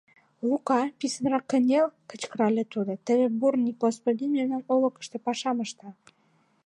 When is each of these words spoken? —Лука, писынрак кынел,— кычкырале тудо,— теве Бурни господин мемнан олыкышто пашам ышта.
—Лука, 0.49 0.81
писынрак 0.99 1.45
кынел,— 1.51 1.87
кычкырале 2.09 2.63
тудо,— 2.73 2.93
теве 3.05 3.25
Бурни 3.39 3.71
господин 3.83 4.29
мемнан 4.35 4.63
олыкышто 4.73 5.17
пашам 5.25 5.57
ышта. 5.65 5.89